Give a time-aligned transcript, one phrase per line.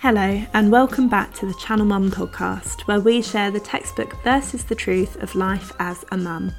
[0.00, 4.62] Hello, and welcome back to the Channel Mum podcast, where we share the textbook versus
[4.62, 6.52] the truth of life as a mum.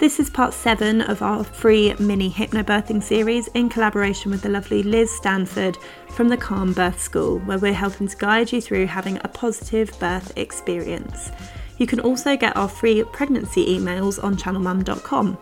[0.00, 4.82] This is part seven of our free mini hypnobirthing series in collaboration with the lovely
[4.82, 9.16] Liz Stanford from the Calm Birth School, where we're helping to guide you through having
[9.18, 11.30] a positive birth experience.
[11.78, 15.38] You can also get our free pregnancy emails on channelmum.com.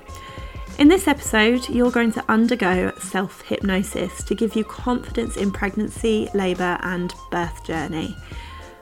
[0.80, 6.30] In this episode, you're going to undergo self hypnosis to give you confidence in pregnancy,
[6.32, 8.16] labour, and birth journey.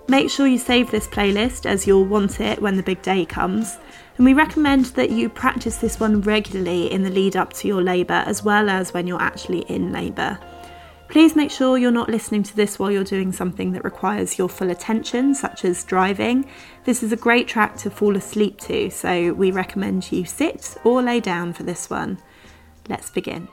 [0.07, 3.79] Make sure you save this playlist as you'll want it when the big day comes.
[4.17, 7.83] And we recommend that you practice this one regularly in the lead up to your
[7.83, 10.39] labour as well as when you're actually in labour.
[11.09, 14.49] Please make sure you're not listening to this while you're doing something that requires your
[14.49, 16.45] full attention, such as driving.
[16.85, 21.03] This is a great track to fall asleep to, so we recommend you sit or
[21.03, 22.19] lay down for this one.
[22.91, 23.49] Let's begin.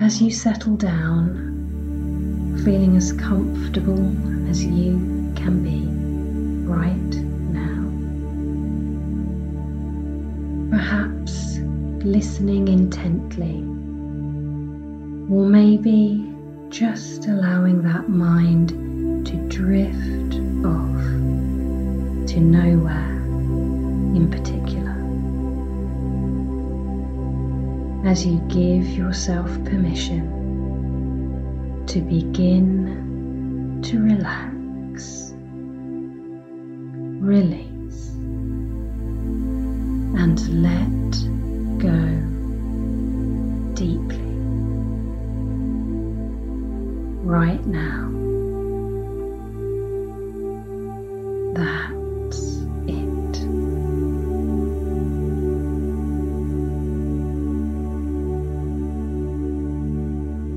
[0.00, 4.92] As you settle down, feeling as comfortable as you
[5.34, 5.88] can be
[6.70, 7.31] right
[10.82, 11.58] perhaps
[12.02, 13.58] listening intently,
[15.32, 16.28] or maybe
[16.70, 18.70] just allowing that mind
[19.24, 20.34] to drift
[20.66, 21.04] off
[22.26, 23.16] to nowhere
[24.16, 24.90] in particular.
[28.04, 30.26] As you give yourself permission
[31.86, 34.51] to begin to relax,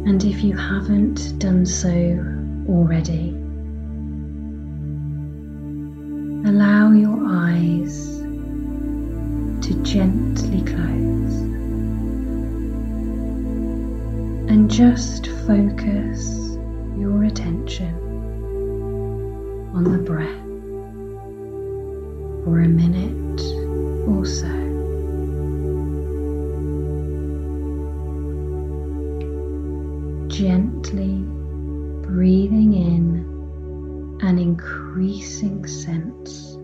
[0.07, 1.89] And if you haven't done so
[2.69, 3.31] already,
[6.47, 8.19] allow your eyes
[9.65, 11.41] to gently close
[14.47, 16.55] and just focus
[16.97, 17.95] your attention
[19.73, 20.29] on the breath
[22.43, 23.41] for a minute
[24.07, 24.64] or so.
[30.35, 31.23] Gently
[32.01, 36.57] breathing in an increasing sense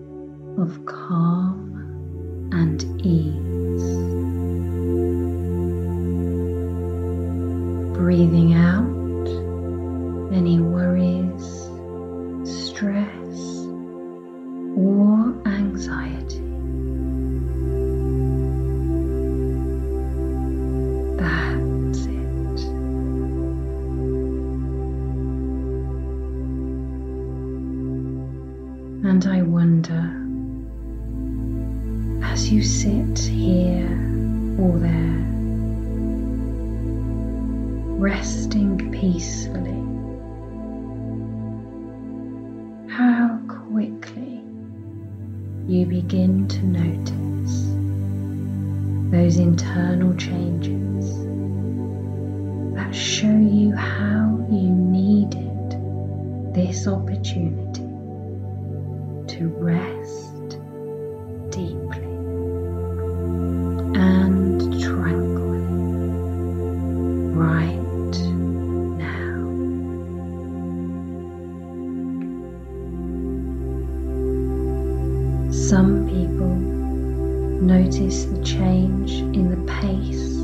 [0.57, 3.95] of calm and ease.
[7.95, 9.29] Breathing out
[10.35, 11.69] any worries,
[12.43, 13.39] stress,
[14.75, 16.43] or anxiety.
[21.17, 21.60] That's
[29.23, 30.01] And I wonder
[32.25, 33.85] as you sit here
[34.59, 35.25] or there,
[37.99, 39.77] resting peacefully,
[42.89, 44.41] how quickly
[45.67, 47.75] you begin to notice
[49.11, 51.13] those internal changes
[52.73, 57.70] that show you how you needed this opportunity
[59.41, 60.49] to rest
[61.49, 62.05] deeply
[63.99, 65.65] and tranquilly
[67.33, 68.17] right
[68.99, 69.41] now.
[75.51, 76.53] Some people
[77.63, 80.35] notice the change in the pace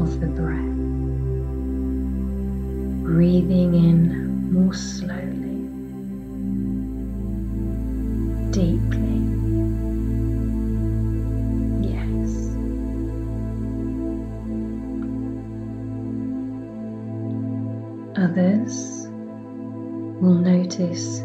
[0.00, 0.76] of the breath,
[3.04, 5.45] breathing in more slowly,
[8.56, 9.20] deeply.
[11.82, 12.56] Yes.
[18.16, 19.08] Others
[20.22, 21.18] will notice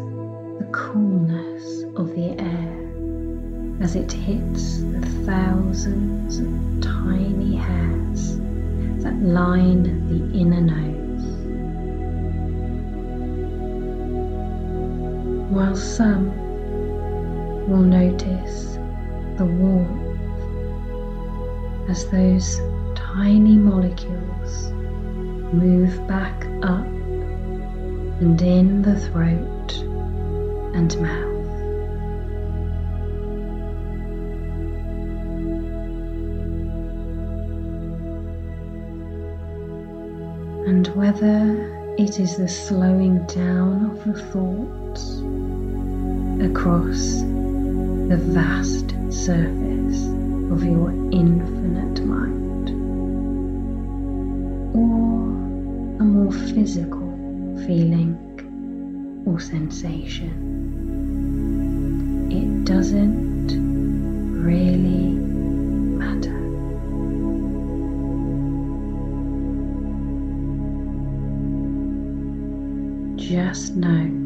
[0.58, 8.36] the coolness of the air as it hits the thousands of tiny hairs
[9.02, 11.24] that line the inner nose.
[15.50, 16.41] While some
[17.68, 18.74] will notice
[19.36, 20.12] the warmth
[21.88, 22.60] as those
[22.94, 24.72] tiny molecules
[25.52, 26.86] move back up
[28.20, 29.72] and in the throat
[30.74, 31.28] and mouth.
[40.66, 45.20] And whether it is the slowing down of the thoughts
[46.42, 47.31] across
[48.08, 50.06] the vast surface
[50.52, 52.70] of your infinite mind,
[54.76, 57.10] or a more physical
[57.66, 58.18] feeling
[59.26, 60.30] or sensation.
[62.30, 63.52] It doesn't
[64.42, 65.14] really
[65.98, 66.38] matter.
[73.16, 74.21] Just know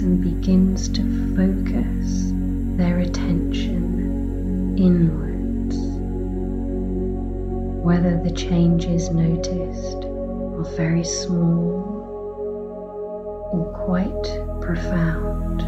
[0.00, 1.02] person begins to
[1.36, 2.32] focus
[2.78, 5.76] their attention inwards,
[7.84, 11.84] whether the changes noticed are very small
[13.52, 15.60] or quite profound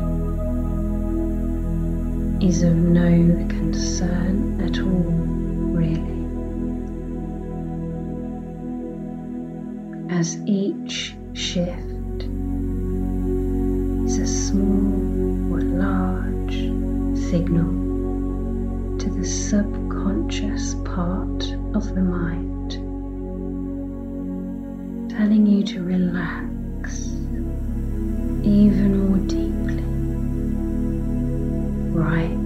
[2.43, 5.12] is of no concern at all,
[5.76, 6.00] really.
[10.11, 11.92] As each shift
[14.23, 16.55] a small or large
[17.29, 17.67] signal
[18.97, 21.43] to the subconscious part
[21.75, 22.71] of the mind,
[25.11, 27.09] telling you to relax
[28.45, 29.83] even more deeply
[31.91, 32.42] right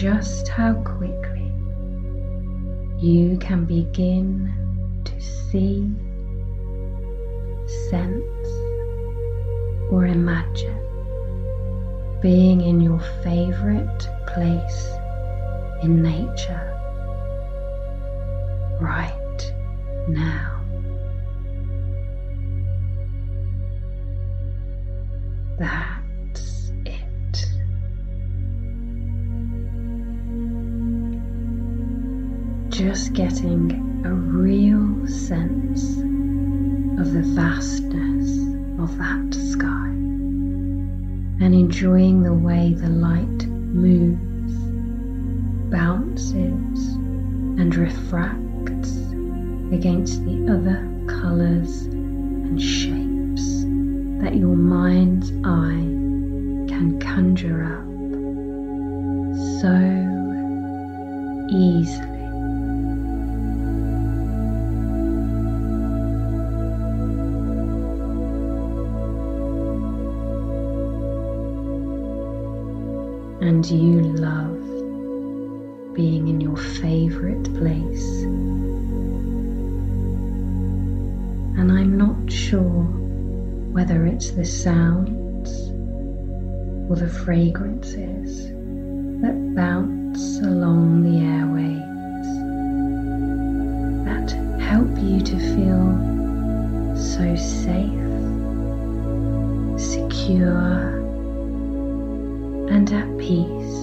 [0.00, 1.52] just how quickly
[2.98, 4.50] you can begin
[5.04, 5.86] to see,
[7.90, 8.48] sense,
[9.90, 10.78] or imagine
[12.22, 14.88] being in your favorite place
[15.82, 16.68] in nature
[18.80, 19.52] right
[20.08, 20.51] now.
[32.82, 35.98] Just getting a real sense
[36.98, 38.38] of the vastness
[38.80, 39.86] of that sky
[41.44, 44.52] and enjoying the way the light moves,
[45.70, 46.94] bounces,
[47.56, 48.96] and refracts
[49.72, 53.62] against the other colours and shapes
[54.24, 55.86] that your mind's eye
[56.68, 57.86] can conjure up
[59.60, 59.76] so
[61.48, 62.21] easily.
[73.52, 74.62] And you love
[75.92, 78.22] being in your favorite place.
[81.58, 82.86] And I'm not sure
[83.74, 85.50] whether it's the sounds
[86.88, 88.46] or the fragrances
[89.20, 91.76] that bounce along the airways
[94.06, 94.30] that
[94.62, 95.98] help you to feel
[96.96, 98.00] so safe,
[99.78, 100.91] secure,
[102.72, 103.76] and at peace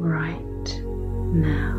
[0.00, 0.82] right
[1.32, 1.74] now.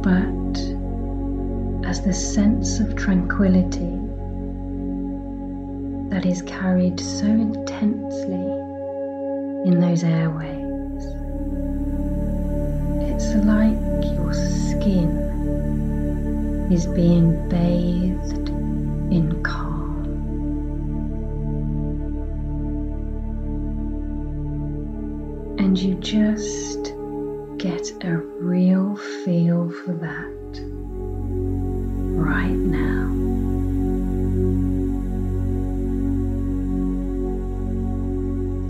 [0.00, 0.58] But
[1.88, 3.98] as the sense of tranquility
[6.10, 8.46] that is carried so intensely
[9.68, 10.63] in those airways,
[13.14, 13.78] it's like
[14.16, 15.08] your skin
[16.72, 20.02] is being bathed in calm.
[25.58, 26.92] And you just
[27.56, 30.60] get a real feel for that
[32.16, 33.04] right now.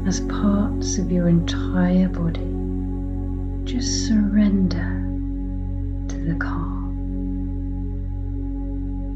[0.06, 2.53] As parts of your entire body
[3.74, 5.02] just surrender
[6.06, 6.94] to the calm,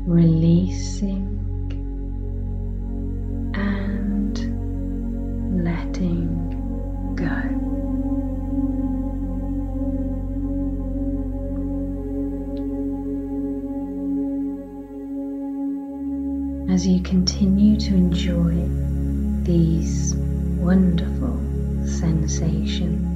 [0.05, 1.25] releasing
[3.55, 4.37] and
[5.65, 7.55] letting go.
[16.75, 18.69] as you continue to enjoy
[19.45, 20.15] these
[20.59, 21.41] wonderful
[21.87, 23.08] sensations,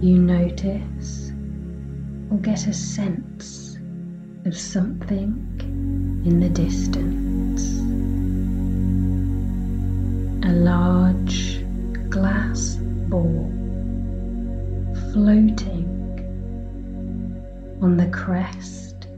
[0.00, 1.32] you notice
[2.30, 3.76] or get a sense
[4.44, 5.44] of something
[6.24, 7.80] in the distance.
[10.46, 11.64] A large
[12.08, 12.76] glass
[13.08, 13.50] ball
[15.12, 15.86] floating
[17.82, 19.08] on the crest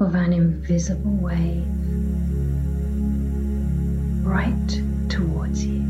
[0.00, 1.66] of an invisible wave
[4.26, 5.85] right towards you.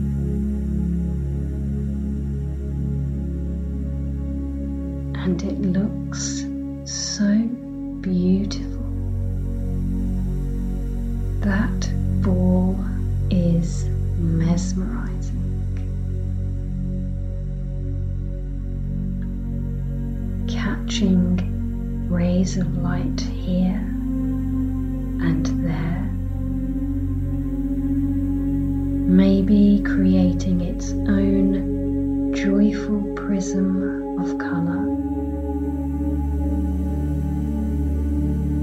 [5.27, 6.47] And it looks
[6.89, 7.27] so
[8.01, 8.87] beautiful.
[11.41, 12.79] That ball
[13.29, 13.87] is
[14.19, 15.43] mesmerizing.
[20.47, 23.83] Catching rays of light here
[25.27, 26.09] and there,
[29.11, 34.83] maybe creating its own joyful prism of colour.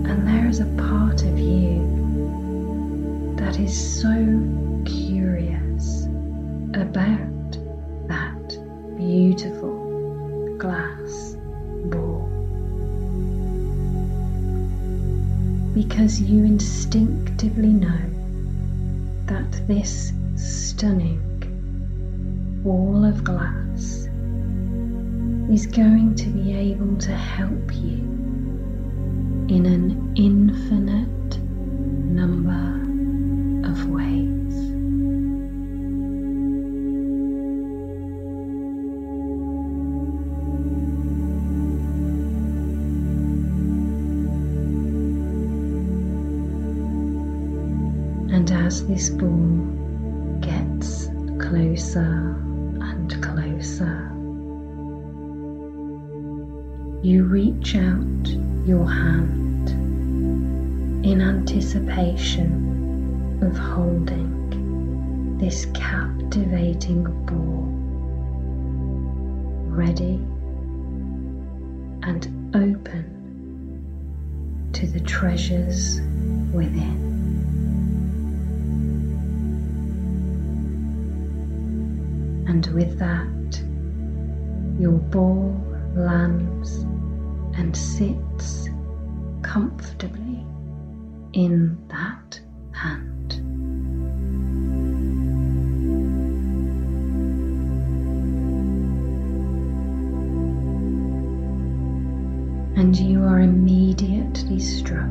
[0.10, 4.14] And there is a part of you that is so
[4.86, 6.06] curious
[6.74, 7.52] about
[8.08, 8.58] that
[8.98, 11.36] beautiful glass
[11.86, 12.34] ball.
[15.74, 18.00] because you instinctively know
[19.26, 21.23] that this stunning
[25.74, 27.98] going to be able to help you
[29.50, 32.52] in an infinite number
[33.68, 34.54] of ways.
[48.32, 49.58] And as this ball
[50.40, 51.08] gets
[51.40, 52.38] closer
[52.80, 54.13] and closer,
[57.04, 58.28] you reach out
[58.66, 59.70] your hand
[61.06, 67.68] in anticipation of holding this captivating ball
[69.70, 70.14] ready
[72.04, 73.04] and open
[74.72, 76.00] to the treasures
[76.54, 77.12] within.
[82.48, 83.62] And with that,
[84.80, 85.54] your ball
[85.98, 86.86] lands
[87.56, 88.70] and sits
[89.42, 90.46] comfortably
[91.34, 92.40] in that
[92.72, 93.34] hand.
[102.76, 105.08] And you are immediately struck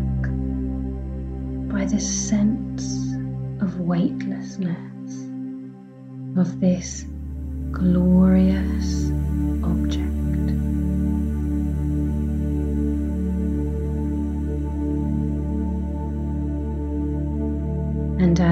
[1.73, 3.15] by the sense
[3.63, 4.83] of weightlessness
[6.37, 7.05] of this
[7.73, 9.11] glorious
[9.65, 10.22] object.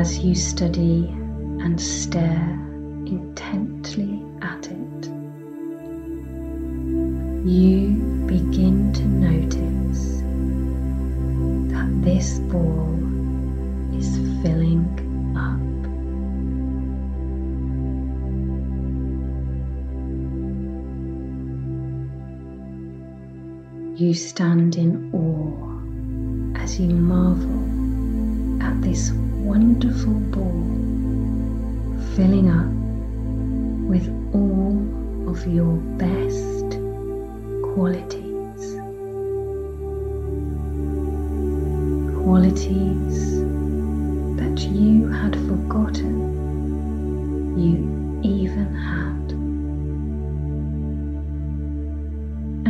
[0.01, 1.07] As you study
[1.63, 2.59] and stare
[3.05, 5.07] intently at it,
[7.47, 7.91] you
[8.27, 10.23] begin to notice
[11.71, 12.97] that this ball
[13.95, 14.89] is filling
[15.37, 15.61] up.
[24.01, 29.11] You stand in awe as you marvel at this
[29.51, 30.63] wonderful ball
[32.15, 32.71] filling up
[33.91, 34.79] with all
[35.29, 36.79] of your best
[37.75, 38.63] qualities.
[42.23, 43.41] Qualities
[44.39, 46.15] that you had forgotten
[47.59, 47.75] you
[48.23, 49.33] even had.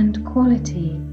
[0.01, 1.10] And qualities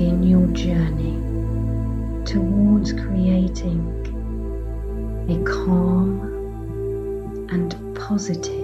[0.00, 1.12] begin your journey
[2.24, 3.84] towards creating
[5.28, 6.22] a calm
[7.50, 8.59] and positive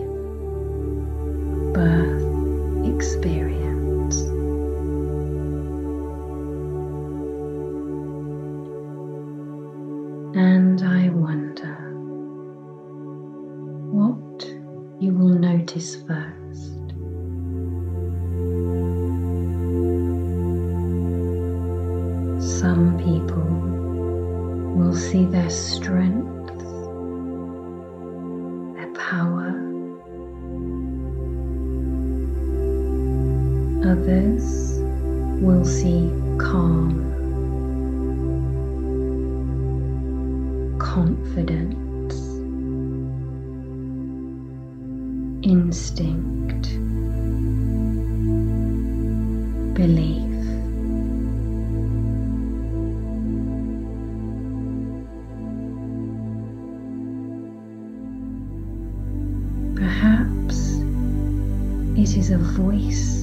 [36.38, 36.90] calm,
[40.78, 42.14] confidence,
[45.42, 46.68] instinct,
[49.74, 50.24] belief.
[59.76, 60.80] Perhaps
[61.96, 63.15] it is a voice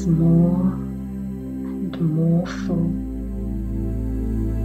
[0.00, 2.90] gets more and more full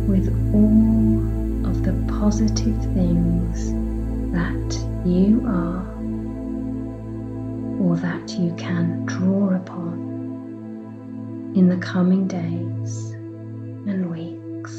[0.08, 3.74] with all of the positive things
[4.32, 5.84] that you are
[7.82, 9.94] or that you can draw upon
[11.54, 13.12] in the coming days
[13.92, 14.74] and weeks.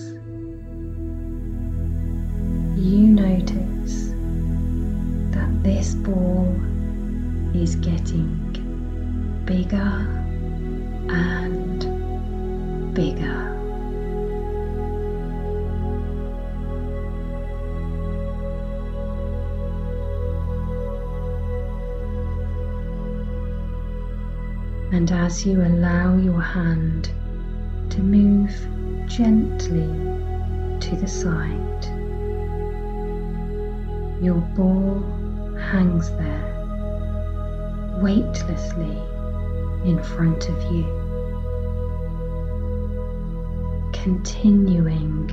[2.82, 4.08] You notice
[5.32, 6.48] that this ball
[7.54, 10.25] is getting bigger
[11.16, 13.42] and bigger.
[24.92, 27.10] And as you allow your hand
[27.90, 28.50] to move
[29.06, 29.88] gently
[30.80, 31.84] to the side,
[34.22, 35.02] your ball
[35.58, 36.46] hangs there
[38.00, 38.96] weightlessly
[39.84, 41.05] in front of you,
[44.06, 45.26] continuing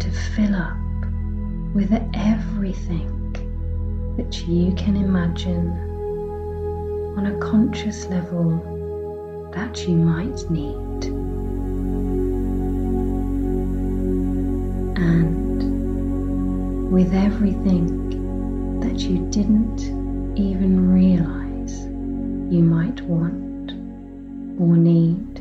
[0.00, 0.76] to fill up
[1.72, 3.32] with everything
[4.16, 5.68] that you can imagine
[7.16, 11.04] on a conscious level that you might need.
[14.98, 19.82] And with everything that you didn't
[20.36, 21.84] even realize
[22.52, 23.70] you might want
[24.60, 25.35] or need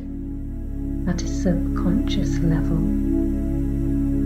[1.08, 2.78] at a subconscious level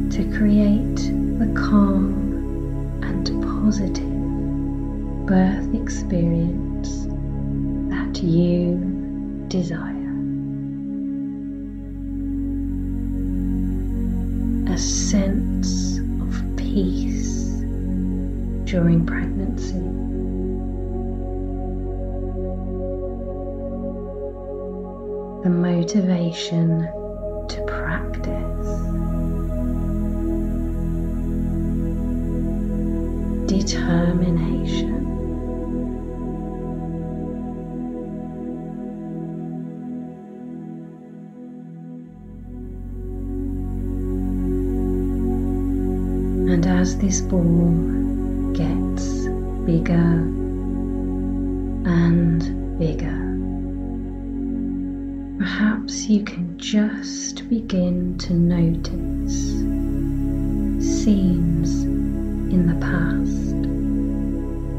[0.10, 0.96] to create
[1.40, 7.06] the calm and positive birth experience
[7.90, 8.78] that you
[9.50, 9.96] desire.
[14.74, 17.50] A sense of peace
[18.64, 19.79] during pregnancy.
[25.42, 26.82] The motivation
[27.48, 28.68] to practice.
[33.48, 34.96] Determination.
[46.52, 49.28] And as this ball gets
[49.66, 49.94] bigger
[51.86, 53.29] and bigger,
[55.40, 59.52] perhaps you can just begin to notice
[60.86, 61.84] scenes
[62.54, 63.56] in the past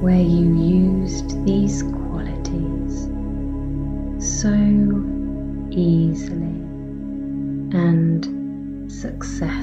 [0.03, 3.09] where you used these qualities
[4.23, 4.53] so
[5.71, 6.61] easily
[7.73, 9.60] and successfully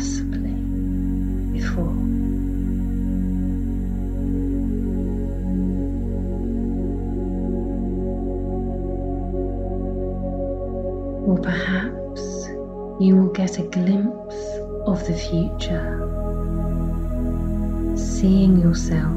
[11.27, 12.47] Or perhaps
[13.01, 14.37] you will get a glimpse
[14.85, 15.99] of the future,
[17.97, 19.11] seeing yourself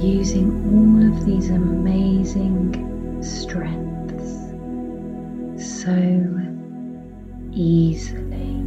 [0.00, 2.72] using all of these amazing
[3.20, 4.34] strengths
[5.82, 5.96] so
[7.52, 8.60] easily.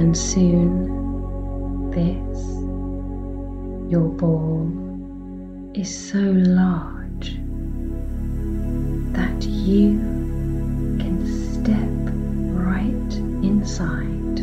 [0.00, 2.40] And soon, this,
[3.92, 4.83] your ball,
[5.74, 7.40] is so large
[9.12, 9.98] that you
[10.98, 12.14] can step
[12.54, 14.38] right inside.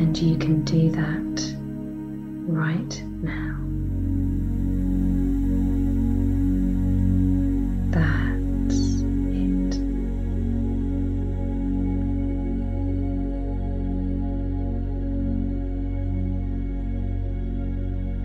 [0.00, 1.56] And you can do that
[2.46, 3.02] right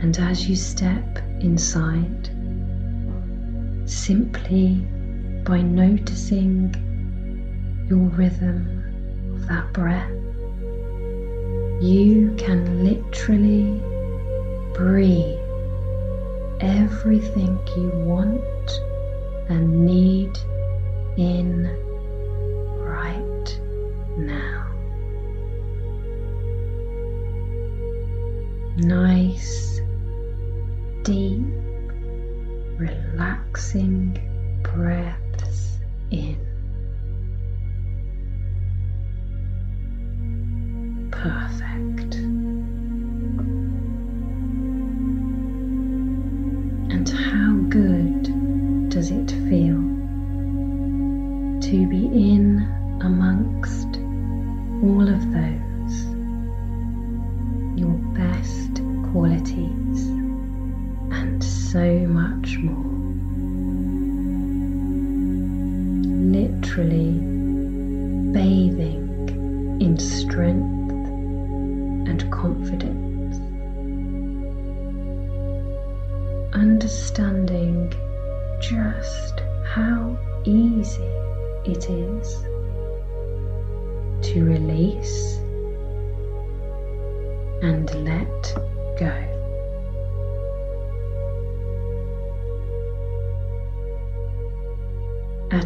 [0.02, 2.30] And as you step inside,
[3.86, 4.76] simply
[5.44, 6.74] by noticing
[7.88, 10.10] your rhythm of that breath,
[11.82, 13.80] you can literally
[14.74, 15.38] breathe
[16.62, 18.72] everything you want
[19.50, 20.36] and need
[21.18, 21.66] in
[22.80, 23.60] right
[24.18, 24.68] now.
[28.78, 29.71] Nice,
[33.74, 35.80] relaxing breaths
[36.12, 36.38] in.
[41.12, 42.16] Perfect.
[46.92, 49.82] And how good does it feel
[51.62, 52.68] to be in
[53.02, 53.98] amongst
[54.84, 56.06] all of those,
[57.80, 58.82] your best
[59.12, 60.08] qualities,
[61.12, 63.01] and so much more?
[68.32, 69.01] Bathing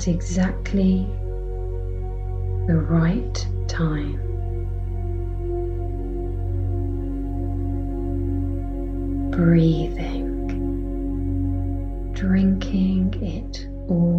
[0.08, 1.08] Exactly
[2.68, 4.22] the right time.
[9.36, 10.48] breathing,
[12.14, 14.15] drinking it all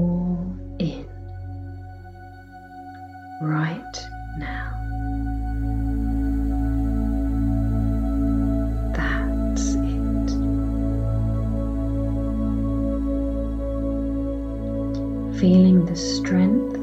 [15.40, 16.77] Feeling the strength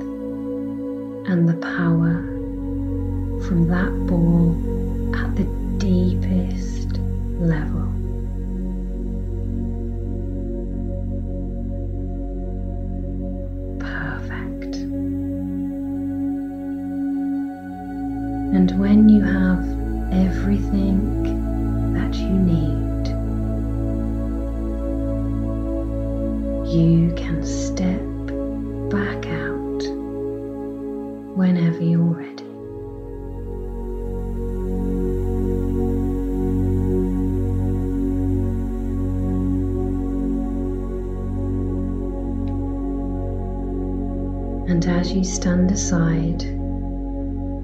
[1.27, 2.21] and the power
[3.47, 4.22] from that ball
[45.23, 46.43] you stand aside,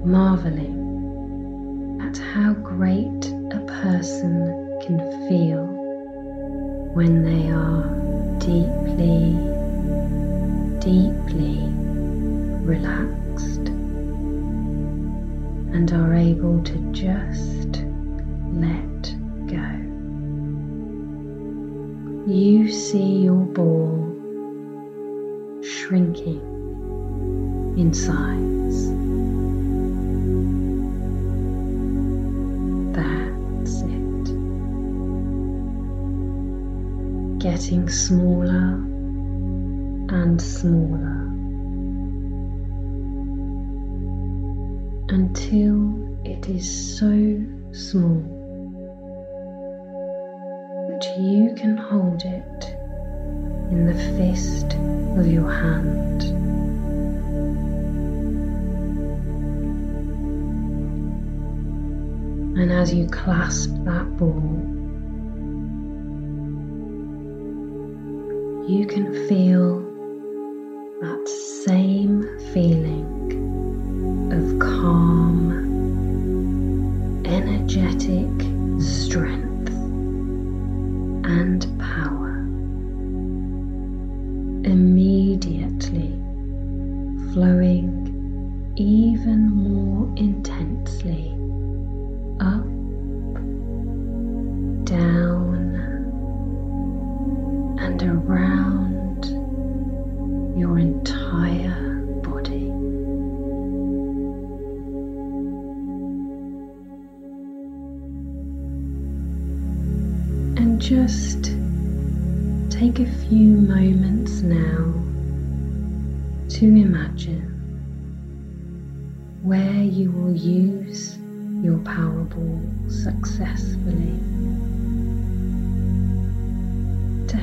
[0.02, 0.78] marveling
[2.00, 5.66] at how great a person can feel
[6.94, 7.84] when they are
[8.38, 9.36] deeply,
[10.80, 11.58] deeply
[12.64, 13.68] relaxed
[15.74, 17.82] and are able to just
[18.54, 19.02] let
[19.46, 19.70] go.
[22.26, 24.06] You see your ball
[25.62, 26.59] shrinking
[27.76, 28.90] in size.
[32.94, 34.24] That's it.
[37.38, 38.74] Getting smaller
[40.12, 41.20] and smaller
[45.10, 47.10] until it is so
[47.72, 48.22] small
[50.88, 52.64] that you can hold it
[53.70, 54.74] in the fist
[55.18, 56.39] of your hand.
[62.60, 64.52] And as you clasp that ball,
[68.68, 69.80] you can feel
[71.00, 71.26] that
[71.64, 72.99] same feeling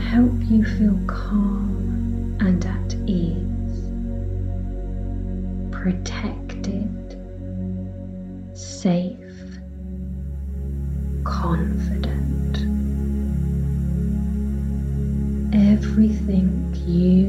[0.07, 3.91] help you feel calm and at ease,
[5.69, 7.19] protected,
[8.53, 9.59] safe,
[11.25, 12.57] confident.
[15.53, 17.26] Everything you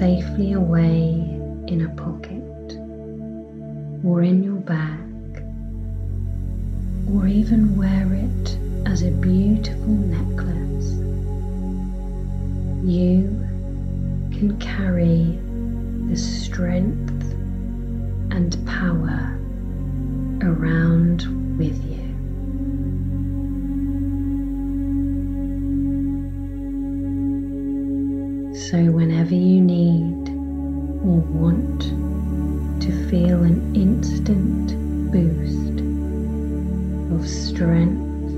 [0.00, 1.10] safely away
[1.66, 2.72] in a pocket
[4.02, 5.44] or in your bag,
[7.12, 10.92] or even wear it as a beautiful necklace,
[12.82, 13.28] you
[14.32, 15.38] can carry
[16.08, 17.34] the strength
[18.30, 19.38] and power
[20.40, 21.26] around
[21.58, 21.89] with you.
[28.70, 30.28] So, whenever you need
[31.02, 31.80] or want
[32.82, 35.80] to feel an instant boost
[37.12, 38.30] of strength,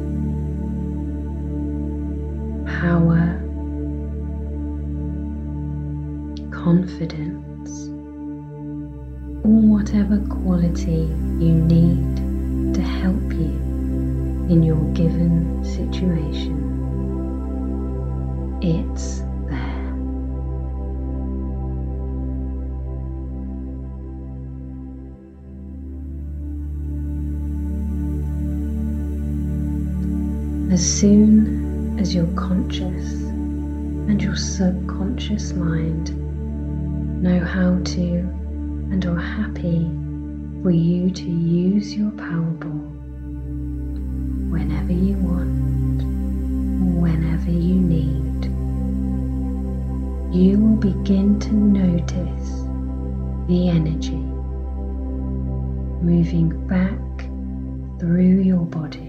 [2.81, 3.37] power,
[6.51, 7.89] confidence,
[9.45, 11.13] or whatever quality
[11.45, 13.53] you need to help you
[14.49, 16.52] in your given situation,
[30.73, 33.25] As soon as your conscious
[34.09, 36.17] and your subconscious mind
[37.23, 38.03] know how to
[38.91, 39.85] and are happy
[40.63, 42.89] for you to use your Powerball
[44.51, 46.03] whenever you want
[47.03, 48.45] whenever you need,
[50.35, 52.63] you will begin to notice
[53.47, 54.25] the energy
[56.03, 56.99] moving back
[58.01, 59.02] through your body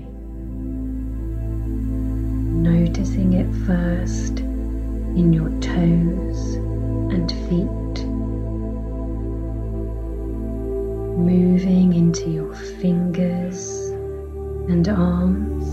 [2.64, 6.56] noticing it first in your toes
[7.14, 8.06] and feet,
[11.20, 13.70] moving into your fingers
[14.70, 15.68] and arms,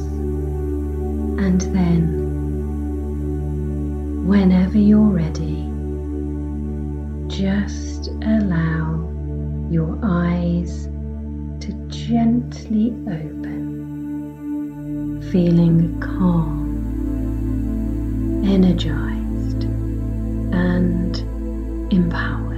[1.40, 2.02] and then,
[4.26, 5.70] whenever you're ready,
[7.28, 9.08] just allow
[9.70, 10.88] your eyes
[11.60, 13.62] to gently open,
[15.30, 16.69] feeling calm
[18.44, 19.64] energized
[20.52, 21.16] and
[21.92, 22.49] empowered.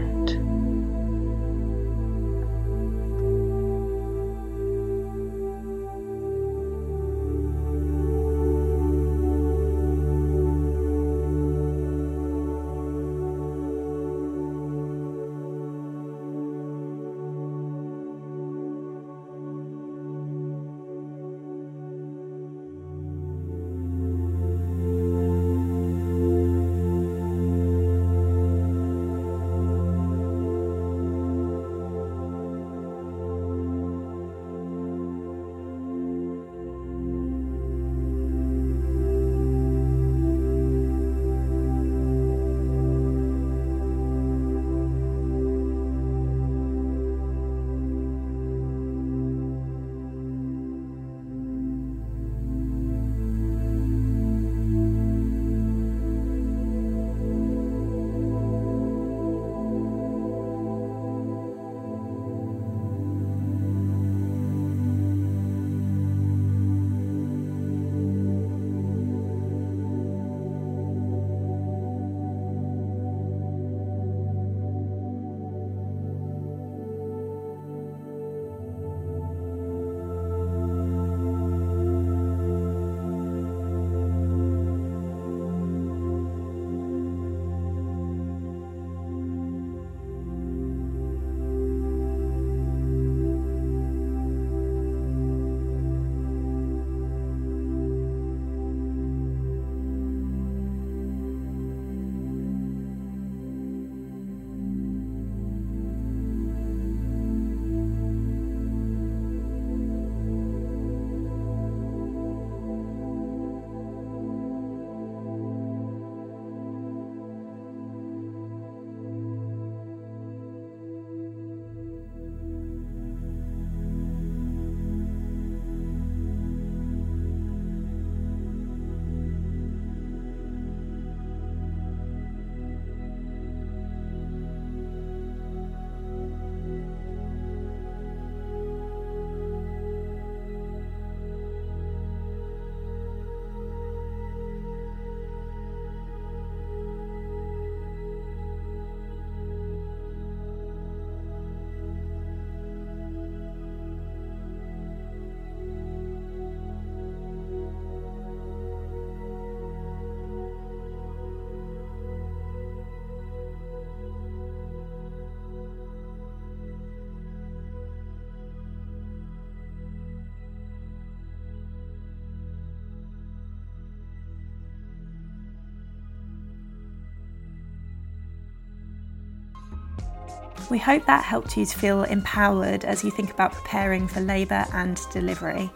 [180.73, 184.65] We hope that helped you to feel empowered as you think about preparing for labour
[184.73, 185.71] and delivery.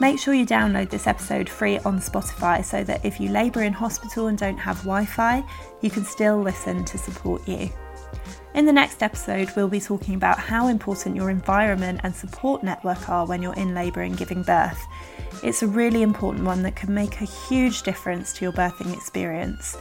[0.00, 3.72] Make sure you download this episode free on Spotify so that if you labour in
[3.72, 5.42] hospital and don't have Wi Fi,
[5.80, 7.70] you can still listen to support you.
[8.54, 13.08] In the next episode, we'll be talking about how important your environment and support network
[13.08, 14.86] are when you're in labour and giving birth.
[15.42, 19.78] It's a really important one that can make a huge difference to your birthing experience.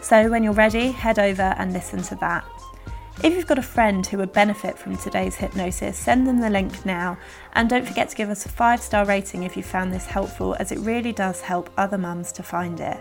[0.00, 2.44] So, when you're ready, head over and listen to that.
[3.22, 6.86] If you've got a friend who would benefit from today's hypnosis, send them the link
[6.86, 7.18] now.
[7.52, 10.56] And don't forget to give us a five star rating if you found this helpful,
[10.58, 12.98] as it really does help other mums to find it.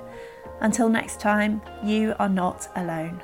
[0.59, 3.21] Until next time, you are not alone.